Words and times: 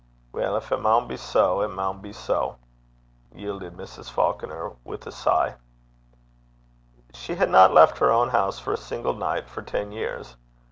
'Weel, 0.31 0.59
gin 0.61 0.79
it 0.79 0.81
maun 0.81 1.07
be 1.07 1.15
sae, 1.15 1.61
it 1.63 1.67
maun 1.67 2.01
be 2.01 2.11
sae,' 2.11 2.55
yielded 3.35 3.75
Mrs. 3.77 4.09
Falconer, 4.09 4.71
with 4.83 5.05
a 5.05 5.11
sigh. 5.11 5.53
She 7.13 7.35
had 7.35 7.51
not 7.51 7.71
left 7.71 7.99
her 7.99 8.11
own 8.11 8.29
house 8.29 8.57
for 8.57 8.73
a 8.73 8.77
single 8.77 9.13
night 9.13 9.47
for 9.47 9.61
ten 9.61 9.91
years. 9.91 10.35